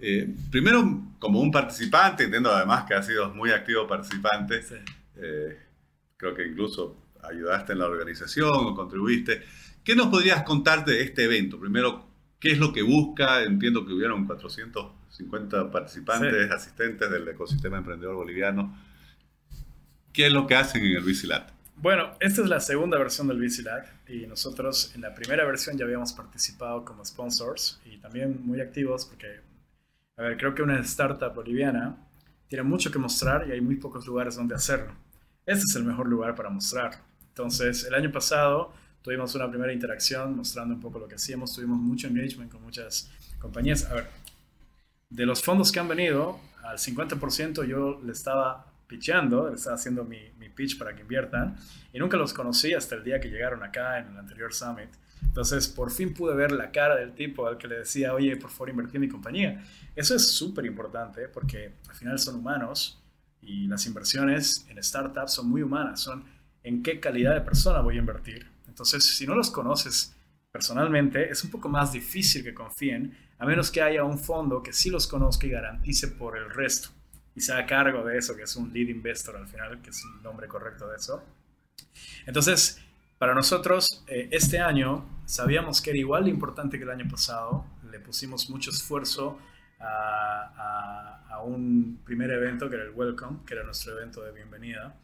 Eh, 0.00 0.34
primero, 0.50 0.82
como 1.20 1.38
un 1.38 1.52
participante, 1.52 2.24
entiendo 2.24 2.50
además 2.50 2.86
que 2.88 2.94
has 2.94 3.06
sido 3.06 3.32
muy 3.32 3.52
activo 3.52 3.86
participante, 3.86 4.64
eh, 5.14 5.60
creo 6.16 6.34
que 6.34 6.44
incluso 6.44 7.04
ayudaste 7.22 7.74
en 7.74 7.78
la 7.78 7.86
organización 7.86 8.50
o 8.52 8.74
contribuiste. 8.74 9.44
¿Qué 9.84 9.94
nos 9.94 10.06
podrías 10.06 10.44
contar 10.44 10.86
de 10.86 11.02
este 11.02 11.24
evento? 11.24 11.60
Primero, 11.60 12.06
¿qué 12.40 12.52
es 12.52 12.58
lo 12.58 12.72
que 12.72 12.80
busca? 12.80 13.42
Entiendo 13.42 13.84
que 13.84 13.92
hubieron 13.92 14.26
450 14.26 15.70
participantes, 15.70 16.50
asistentes 16.50 17.10
del 17.10 17.28
ecosistema 17.28 17.76
emprendedor 17.76 18.16
boliviano. 18.16 18.74
¿Qué 20.10 20.28
es 20.28 20.32
lo 20.32 20.46
que 20.46 20.54
hacen 20.54 20.86
en 20.86 20.96
el 20.96 21.04
Bicilat? 21.04 21.50
Bueno, 21.76 22.14
esta 22.20 22.40
es 22.40 22.48
la 22.48 22.60
segunda 22.60 22.96
versión 22.96 23.28
del 23.28 23.38
Bicilat 23.38 23.86
y 24.08 24.26
nosotros 24.26 24.90
en 24.94 25.02
la 25.02 25.14
primera 25.14 25.44
versión 25.44 25.76
ya 25.76 25.84
habíamos 25.84 26.14
participado 26.14 26.82
como 26.82 27.04
sponsors 27.04 27.78
y 27.84 27.98
también 27.98 28.40
muy 28.42 28.62
activos 28.62 29.04
porque, 29.04 29.40
a 30.16 30.22
ver, 30.22 30.38
creo 30.38 30.54
que 30.54 30.62
una 30.62 30.80
startup 30.80 31.34
boliviana 31.34 31.98
tiene 32.48 32.62
mucho 32.62 32.90
que 32.90 32.98
mostrar 32.98 33.46
y 33.46 33.52
hay 33.52 33.60
muy 33.60 33.76
pocos 33.76 34.06
lugares 34.06 34.36
donde 34.36 34.54
hacerlo. 34.54 34.94
Este 35.44 35.64
es 35.68 35.76
el 35.76 35.84
mejor 35.84 36.08
lugar 36.08 36.34
para 36.34 36.48
mostrar. 36.48 37.02
Entonces, 37.28 37.84
el 37.84 37.92
año 37.92 38.10
pasado 38.10 38.72
tuvimos 39.04 39.34
una 39.34 39.50
primera 39.50 39.70
interacción 39.70 40.34
mostrando 40.34 40.74
un 40.74 40.80
poco 40.80 40.98
lo 40.98 41.06
que 41.06 41.16
hacíamos, 41.16 41.54
tuvimos 41.54 41.78
mucho 41.78 42.08
engagement 42.08 42.50
con 42.50 42.62
muchas 42.62 43.10
compañías. 43.38 43.84
A 43.84 43.94
ver, 43.96 44.06
de 45.10 45.26
los 45.26 45.42
fondos 45.42 45.70
que 45.70 45.78
han 45.78 45.88
venido, 45.88 46.40
al 46.62 46.78
50% 46.78 47.66
yo 47.66 48.00
le 48.02 48.12
estaba 48.12 48.72
pitchando, 48.86 49.52
estaba 49.52 49.76
haciendo 49.76 50.04
mi, 50.04 50.30
mi, 50.38 50.48
pitch 50.48 50.78
para 50.78 50.94
que 50.94 51.02
inviertan 51.02 51.54
y 51.92 51.98
nunca 51.98 52.16
los 52.16 52.32
conocí 52.32 52.72
hasta 52.72 52.94
el 52.94 53.04
día 53.04 53.20
que 53.20 53.28
llegaron 53.28 53.62
acá 53.62 53.98
en 53.98 54.08
el 54.08 54.16
anterior 54.16 54.54
summit. 54.54 54.88
Entonces, 55.22 55.68
por 55.68 55.90
fin 55.90 56.14
pude 56.14 56.34
ver 56.34 56.52
la 56.52 56.70
cara 56.70 56.96
del 56.96 57.12
tipo 57.12 57.46
al 57.46 57.58
que 57.58 57.68
le 57.68 57.80
decía, 57.80 58.14
oye, 58.14 58.36
por 58.38 58.50
favor, 58.50 58.70
invertí 58.70 58.96
en 58.96 59.00
mi 59.02 59.08
compañía. 59.08 59.62
Eso 59.94 60.14
es 60.14 60.30
súper 60.30 60.64
importante 60.64 61.28
porque 61.28 61.74
al 61.88 61.94
final 61.94 62.18
son 62.18 62.36
humanos 62.36 63.02
y 63.42 63.66
las 63.66 63.84
inversiones 63.86 64.64
en 64.70 64.82
startups 64.82 65.34
son 65.34 65.50
muy 65.50 65.60
humanas, 65.60 66.00
son 66.00 66.24
en 66.62 66.82
qué 66.82 67.00
calidad 67.00 67.34
de 67.34 67.42
persona 67.42 67.80
voy 67.80 67.96
a 67.96 67.98
invertir. 67.98 68.53
Entonces, 68.74 69.04
si 69.04 69.24
no 69.24 69.36
los 69.36 69.52
conoces 69.52 70.16
personalmente, 70.50 71.30
es 71.30 71.44
un 71.44 71.50
poco 71.52 71.68
más 71.68 71.92
difícil 71.92 72.42
que 72.42 72.52
confíen, 72.52 73.16
a 73.38 73.46
menos 73.46 73.70
que 73.70 73.80
haya 73.80 74.02
un 74.02 74.18
fondo 74.18 74.64
que 74.64 74.72
sí 74.72 74.90
los 74.90 75.06
conozca 75.06 75.46
y 75.46 75.50
garantice 75.50 76.08
por 76.08 76.36
el 76.36 76.50
resto 76.50 76.88
y 77.36 77.40
se 77.40 77.52
haga 77.52 77.66
cargo 77.66 78.04
de 78.04 78.18
eso, 78.18 78.34
que 78.34 78.42
es 78.42 78.56
un 78.56 78.72
lead 78.72 78.88
investor 78.88 79.36
al 79.36 79.46
final, 79.46 79.80
que 79.80 79.90
es 79.90 80.02
el 80.02 80.24
nombre 80.24 80.48
correcto 80.48 80.88
de 80.88 80.96
eso. 80.96 81.22
Entonces, 82.26 82.80
para 83.16 83.32
nosotros, 83.32 84.04
eh, 84.08 84.28
este 84.32 84.58
año 84.58 85.22
sabíamos 85.24 85.80
que 85.80 85.90
era 85.90 86.00
igual 86.00 86.24
de 86.24 86.30
importante 86.30 86.76
que 86.78 86.82
el 86.82 86.90
año 86.90 87.08
pasado. 87.08 87.64
Le 87.92 88.00
pusimos 88.00 88.50
mucho 88.50 88.70
esfuerzo 88.70 89.38
a, 89.78 91.26
a, 91.30 91.42
un 91.44 92.00
primer 92.04 92.32
evento 92.32 92.68
que 92.68 92.74
era 92.74 92.84
el 92.84 92.90
Welcome, 92.90 93.44
que 93.46 93.54
era 93.54 93.62
nuestro 93.62 93.96
evento 93.96 94.20
de 94.24 94.32
bienvenida. 94.32 94.96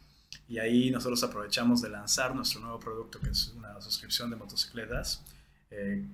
Y 0.49 0.59
ahí 0.59 0.91
nosotros 0.91 1.23
aprovechamos 1.23 1.81
de 1.83 1.91
lanzar 1.91 2.35
nuestro 2.35 2.61
nuevo 2.61 2.79
producto, 2.79 3.21
que 3.21 3.31
es 3.31 3.53
una 3.57 3.81
suscripción 3.81 4.31
de 4.31 4.37
motocicletas. 4.37 5.25
Eh, 5.71 6.05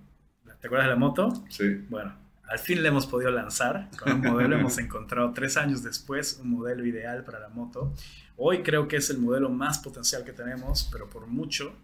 ¿Te 0.61 0.66
acuerdas 0.66 0.87
de 0.87 0.92
la 0.92 0.99
moto? 0.99 1.44
Sí. 1.49 1.85
Bueno, 1.88 2.14
al 2.49 2.58
fin 2.58 2.82
le 2.82 2.88
hemos 2.88 3.06
podido 3.06 3.30
lanzar 3.30 3.88
con 3.99 4.12
un 4.12 4.20
modelo. 4.20 4.56
hemos 4.58 4.78
encontrado 4.78 5.32
tres 5.32 5.56
años 5.56 5.82
después 5.82 6.38
un 6.42 6.50
modelo 6.50 6.85
ideal 6.85 7.25
para 7.25 7.40
la 7.40 7.49
moto. 7.49 7.92
Hoy 8.37 8.62
creo 8.62 8.87
que 8.88 8.96
es 8.96 9.11
el 9.11 9.18
modelo 9.18 9.49
más 9.49 9.78
potencial 9.78 10.25
que 10.25 10.32
tenemos, 10.32 10.88
pero 10.92 11.08
por 11.08 11.26
mucho. 11.26 11.75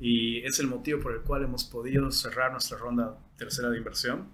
Y 0.00 0.38
es 0.46 0.58
el 0.60 0.66
motivo 0.68 1.00
por 1.00 1.12
el 1.12 1.20
cual 1.20 1.44
hemos 1.44 1.64
podido 1.64 2.10
cerrar 2.10 2.52
nuestra 2.52 2.78
ronda 2.78 3.18
tercera 3.36 3.68
de 3.68 3.78
inversión. 3.78 4.28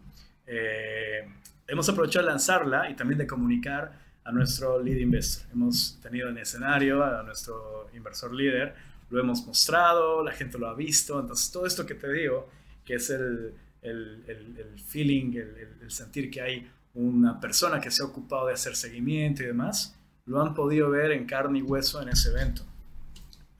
Eh, 0.46 1.26
hemos 1.66 1.88
aprovechado 1.88 2.26
de 2.26 2.32
lanzarla 2.32 2.90
y 2.90 2.94
también 2.94 3.18
de 3.18 3.26
comunicar 3.26 4.03
a 4.24 4.32
nuestro 4.32 4.82
lead 4.82 4.96
investor. 4.96 5.46
Hemos 5.52 5.98
tenido 6.02 6.28
en 6.28 6.38
escenario 6.38 7.04
a 7.04 7.22
nuestro 7.22 7.88
inversor 7.94 8.34
líder, 8.34 8.74
lo 9.10 9.20
hemos 9.20 9.46
mostrado, 9.46 10.24
la 10.24 10.32
gente 10.32 10.58
lo 10.58 10.68
ha 10.68 10.74
visto. 10.74 11.20
Entonces, 11.20 11.50
todo 11.50 11.66
esto 11.66 11.84
que 11.86 11.94
te 11.94 12.10
digo, 12.12 12.48
que 12.84 12.94
es 12.94 13.10
el, 13.10 13.54
el, 13.82 14.24
el, 14.26 14.80
feeling, 14.80 15.34
el, 15.36 15.90
sentir 15.90 16.30
que 16.30 16.40
hay 16.40 16.70
una 16.94 17.38
persona 17.38 17.80
que 17.80 17.90
se 17.90 18.02
ha 18.02 18.06
ocupado 18.06 18.46
de 18.46 18.54
hacer 18.54 18.76
seguimiento 18.76 19.42
y 19.42 19.46
demás, 19.46 19.96
lo 20.26 20.40
han 20.40 20.54
podido 20.54 20.90
ver 20.90 21.12
en 21.12 21.26
carne 21.26 21.58
y 21.58 21.62
hueso 21.62 22.00
en 22.00 22.08
ese 22.08 22.30
evento. 22.30 22.62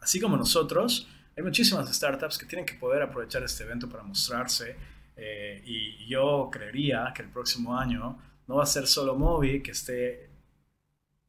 Así 0.01 0.19
como 0.19 0.37
nosotros, 0.37 1.09
hay 1.37 1.43
muchísimas 1.43 1.95
startups 1.95 2.39
que 2.39 2.47
tienen 2.47 2.65
que 2.65 2.75
poder 2.75 3.03
aprovechar 3.03 3.43
este 3.43 3.65
evento 3.65 3.89
para 3.89 4.03
mostrarse 4.03 4.77
eh, 5.17 5.63
y 5.65 6.07
yo 6.07 6.49
creería 6.51 7.13
que 7.15 7.23
el 7.23 7.29
próximo 7.29 7.79
año 7.79 8.19
no 8.47 8.57
va 8.57 8.65
a 8.65 8.67
ser 8.67 8.87
solo 8.87 9.15
Movi 9.17 9.63
que 9.63 9.73
esté 9.73 10.34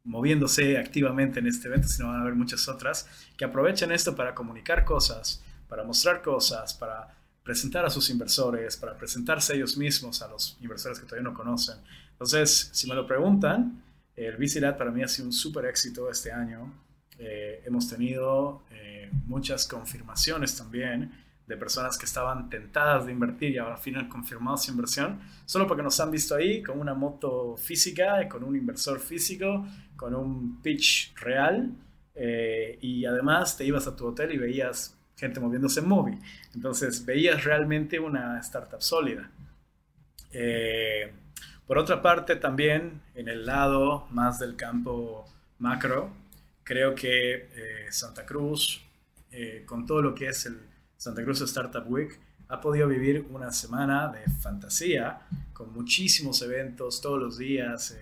moviéndose 0.05 0.77
activamente 0.77 1.39
en 1.39 1.47
este 1.47 1.67
evento, 1.67 1.87
sino 1.87 2.07
van 2.07 2.17
a 2.17 2.21
haber 2.21 2.35
muchas 2.35 2.67
otras 2.67 3.07
que 3.35 3.43
aprovechen 3.43 3.91
esto 3.91 4.15
para 4.15 4.33
comunicar 4.33 4.85
cosas, 4.85 5.43
para 5.67 5.83
mostrar 5.83 6.21
cosas, 6.21 6.73
para 6.73 7.13
presentar 7.43 7.85
a 7.85 7.89
sus 7.89 8.09
inversores, 8.09 8.77
para 8.77 8.97
presentarse 8.97 9.55
ellos 9.55 9.77
mismos 9.77 10.21
a 10.21 10.27
los 10.27 10.57
inversores 10.61 10.99
que 10.99 11.05
todavía 11.05 11.29
no 11.29 11.35
conocen. 11.35 11.77
Entonces, 12.11 12.69
si 12.71 12.87
me 12.87 12.95
lo 12.95 13.05
preguntan, 13.05 13.83
el 14.15 14.37
VCLAT 14.37 14.77
para 14.77 14.91
mí 14.91 15.03
ha 15.03 15.07
sido 15.07 15.27
un 15.27 15.33
súper 15.33 15.65
éxito 15.65 16.09
este 16.09 16.31
año. 16.31 16.71
Eh, 17.17 17.63
hemos 17.65 17.89
tenido 17.89 18.63
eh, 18.71 19.09
muchas 19.25 19.67
confirmaciones 19.67 20.55
también 20.55 21.24
de 21.47 21.57
personas 21.57 21.97
que 21.97 22.05
estaban 22.05 22.49
tentadas 22.49 23.05
de 23.05 23.11
invertir 23.11 23.51
y 23.51 23.57
ahora 23.57 23.75
al 23.75 23.81
final 23.81 24.09
confirmado 24.09 24.57
su 24.57 24.71
inversión, 24.71 25.19
solo 25.45 25.67
porque 25.67 25.83
nos 25.83 25.99
han 25.99 26.09
visto 26.11 26.35
ahí 26.35 26.63
con 26.63 26.79
una 26.79 26.93
moto 26.93 27.55
física, 27.55 28.27
con 28.27 28.43
un 28.43 28.55
inversor 28.55 28.99
físico, 28.99 29.65
con 29.95 30.15
un 30.15 30.61
pitch 30.61 31.15
real 31.17 31.71
eh, 32.15 32.77
y 32.81 33.05
además 33.05 33.57
te 33.57 33.65
ibas 33.65 33.85
a 33.87 33.95
tu 33.95 34.07
hotel 34.07 34.31
y 34.33 34.37
veías 34.37 34.97
gente 35.17 35.39
moviéndose 35.39 35.81
en 35.81 35.87
móvil. 35.87 36.19
Entonces 36.55 37.05
veías 37.05 37.43
realmente 37.43 37.99
una 37.99 38.39
startup 38.39 38.81
sólida. 38.81 39.29
Eh, 40.31 41.11
por 41.67 41.77
otra 41.77 42.01
parte, 42.01 42.35
también 42.35 43.01
en 43.13 43.27
el 43.27 43.45
lado 43.45 44.07
más 44.11 44.39
del 44.39 44.55
campo 44.55 45.25
macro, 45.59 46.11
creo 46.63 46.95
que 46.95 47.33
eh, 47.33 47.87
Santa 47.91 48.25
Cruz, 48.25 48.81
con 49.65 49.85
todo 49.85 50.01
lo 50.01 50.15
que 50.15 50.29
es 50.29 50.45
el 50.45 50.57
Santa 50.97 51.23
Cruz 51.23 51.41
Startup 51.41 51.85
Week, 51.87 52.19
ha 52.47 52.61
podido 52.61 52.87
vivir 52.87 53.25
una 53.31 53.51
semana 53.51 54.11
de 54.11 54.31
fantasía, 54.41 55.21
con 55.53 55.73
muchísimos 55.73 56.41
eventos 56.41 57.01
todos 57.01 57.19
los 57.19 57.37
días. 57.37 57.97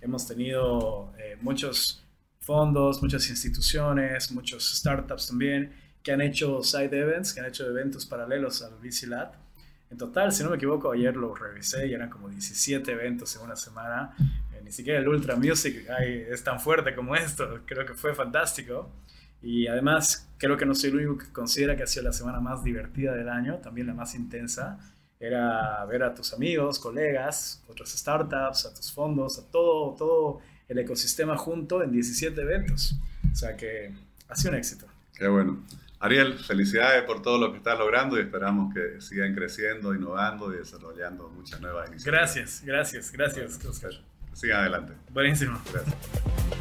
hemos 0.00 0.26
tenido 0.26 1.12
muchos 1.40 2.04
fondos, 2.40 3.02
muchas 3.02 3.28
instituciones, 3.28 4.30
muchos 4.30 4.76
startups 4.76 5.28
también 5.28 5.72
que 6.02 6.12
han 6.12 6.20
hecho 6.20 6.62
side 6.62 6.98
events, 6.98 7.34
que 7.34 7.40
han 7.40 7.46
hecho 7.46 7.66
eventos 7.66 8.06
paralelos 8.06 8.62
al 8.62 8.74
VCLAT. 8.80 9.34
En 9.90 9.98
total, 9.98 10.32
si 10.32 10.42
no 10.42 10.50
me 10.50 10.56
equivoco, 10.56 10.92
ayer 10.92 11.16
lo 11.16 11.34
revisé 11.34 11.86
y 11.86 11.94
eran 11.94 12.08
como 12.08 12.28
17 12.28 12.90
eventos 12.92 13.36
en 13.36 13.42
una 13.42 13.56
semana. 13.56 14.14
Eh, 14.54 14.60
ni 14.64 14.72
siquiera 14.72 15.00
el 15.00 15.08
Ultra 15.08 15.36
Music 15.36 15.86
es 16.00 16.44
tan 16.44 16.60
fuerte 16.60 16.94
como 16.94 17.14
esto. 17.14 17.60
Creo 17.66 17.84
que 17.84 17.94
fue 17.94 18.14
fantástico. 18.14 18.90
Y 19.42 19.66
además, 19.66 20.28
creo 20.38 20.56
que 20.56 20.66
no 20.66 20.74
soy 20.74 20.90
el 20.90 20.96
único 20.96 21.18
que 21.18 21.32
considera 21.32 21.76
que 21.76 21.82
ha 21.82 21.86
sido 21.86 22.04
la 22.04 22.12
semana 22.12 22.40
más 22.40 22.64
divertida 22.64 23.14
del 23.14 23.28
año, 23.28 23.56
también 23.58 23.86
la 23.86 23.94
más 23.94 24.14
intensa. 24.14 24.78
Era 25.20 25.84
ver 25.86 26.02
a 26.02 26.14
tus 26.14 26.32
amigos, 26.32 26.78
colegas, 26.78 27.62
otras 27.68 27.90
startups, 27.90 28.66
a 28.66 28.74
tus 28.74 28.92
fondos, 28.92 29.38
a 29.38 29.50
todo, 29.50 29.94
todo 29.96 30.40
el 30.68 30.78
ecosistema 30.78 31.36
junto 31.36 31.82
en 31.82 31.90
17 31.90 32.40
eventos. 32.40 32.94
O 33.30 33.34
sea 33.34 33.56
que 33.56 33.92
ha 34.28 34.34
sido 34.34 34.52
un 34.52 34.58
éxito. 34.58 34.86
Qué 35.14 35.26
bueno. 35.26 35.64
Ariel, 36.00 36.38
felicidades 36.38 37.02
por 37.02 37.22
todo 37.22 37.38
lo 37.38 37.50
que 37.50 37.58
estás 37.58 37.76
logrando 37.76 38.16
y 38.18 38.20
esperamos 38.20 38.72
que 38.72 39.00
sigan 39.00 39.34
creciendo, 39.34 39.94
innovando 39.94 40.54
y 40.54 40.58
desarrollando 40.58 41.28
muchas 41.30 41.60
nuevas 41.60 41.88
iniciativas. 41.88 42.34
Gracias, 42.34 42.62
gracias, 42.64 43.10
gracias, 43.10 43.64
Oscar. 43.64 43.92
Sigan 44.32 44.60
adelante. 44.60 44.92
Buenísimo. 45.10 45.60
Gracias. 45.72 46.57